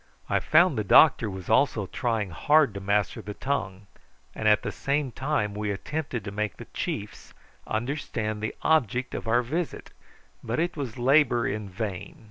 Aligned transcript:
I 0.27 0.39
found 0.39 0.79
the 0.79 0.83
doctor 0.83 1.29
was 1.29 1.47
also 1.47 1.85
trying 1.85 2.31
hard 2.31 2.73
to 2.73 2.79
master 2.81 3.21
the 3.21 3.35
tongue; 3.35 3.85
and 4.33 4.47
at 4.47 4.63
the 4.63 4.71
same 4.71 5.11
time 5.11 5.53
we 5.53 5.69
attempted 5.69 6.23
to 6.23 6.31
make 6.31 6.57
the 6.57 6.65
chiefs 6.73 7.35
understand 7.67 8.41
the 8.41 8.55
object 8.63 9.13
of 9.13 9.27
our 9.27 9.43
visit, 9.43 9.91
but 10.43 10.59
it 10.59 10.75
was 10.75 10.97
labour 10.97 11.45
in 11.47 11.69
vain. 11.69 12.19